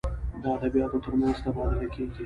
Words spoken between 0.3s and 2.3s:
د ادبیاتو تر منځ تبادله کیږي.